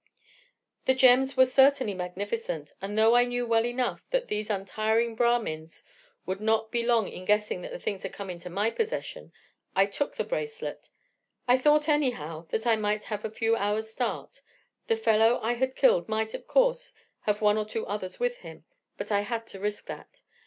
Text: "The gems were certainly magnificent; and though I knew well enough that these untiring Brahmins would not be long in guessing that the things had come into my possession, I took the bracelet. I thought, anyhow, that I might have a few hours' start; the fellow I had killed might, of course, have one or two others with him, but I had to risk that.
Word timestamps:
"The 0.85 0.95
gems 0.95 1.37
were 1.37 1.45
certainly 1.45 1.93
magnificent; 1.93 2.73
and 2.81 2.97
though 2.97 3.15
I 3.15 3.23
knew 3.25 3.45
well 3.45 3.63
enough 3.67 4.01
that 4.09 4.29
these 4.29 4.49
untiring 4.49 5.13
Brahmins 5.13 5.83
would 6.25 6.41
not 6.41 6.71
be 6.71 6.81
long 6.81 7.07
in 7.07 7.23
guessing 7.23 7.61
that 7.61 7.69
the 7.71 7.77
things 7.77 8.01
had 8.01 8.11
come 8.11 8.27
into 8.27 8.49
my 8.49 8.71
possession, 8.71 9.31
I 9.75 9.85
took 9.85 10.15
the 10.15 10.23
bracelet. 10.23 10.89
I 11.47 11.59
thought, 11.59 11.87
anyhow, 11.87 12.47
that 12.49 12.65
I 12.65 12.77
might 12.77 13.03
have 13.03 13.23
a 13.23 13.29
few 13.29 13.55
hours' 13.55 13.91
start; 13.91 14.41
the 14.87 14.97
fellow 14.97 15.39
I 15.43 15.53
had 15.53 15.75
killed 15.75 16.09
might, 16.09 16.33
of 16.33 16.47
course, 16.47 16.93
have 17.27 17.39
one 17.39 17.59
or 17.59 17.65
two 17.65 17.85
others 17.85 18.19
with 18.19 18.37
him, 18.39 18.65
but 18.97 19.11
I 19.11 19.21
had 19.21 19.45
to 19.49 19.59
risk 19.59 19.85
that. 19.85 20.21